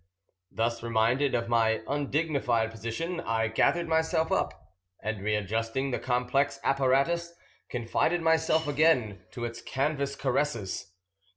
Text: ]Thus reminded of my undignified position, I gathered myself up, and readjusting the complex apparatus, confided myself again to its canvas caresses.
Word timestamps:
]Thus 0.51 0.81
reminded 0.81 1.35
of 1.35 1.47
my 1.47 1.83
undignified 1.87 2.71
position, 2.71 3.19
I 3.19 3.47
gathered 3.49 3.87
myself 3.87 4.31
up, 4.31 4.73
and 4.99 5.21
readjusting 5.21 5.91
the 5.91 5.99
complex 5.99 6.59
apparatus, 6.63 7.35
confided 7.69 8.19
myself 8.23 8.67
again 8.67 9.21
to 9.29 9.45
its 9.45 9.61
canvas 9.61 10.15
caresses. 10.15 10.91